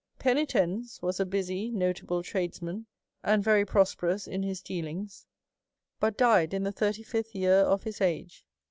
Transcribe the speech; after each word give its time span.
Penitens 0.17 0.99
was 1.03 1.19
a 1.19 1.27
busy 1.27 1.69
notable 1.69 2.23
tradesman, 2.23 2.87
and 3.23 3.43
very 3.43 3.63
jirosperous 3.63 4.27
in 4.27 4.41
his 4.41 4.59
dealings; 4.63 5.27
but 5.99 6.17
died 6.17 6.55
in 6.55 6.63
the 6.63 6.71
thirty 6.71 7.03
fifth 7.03 7.35
year 7.35 7.57
of 7.59 7.83
his 7.83 8.01
age. 8.01 8.43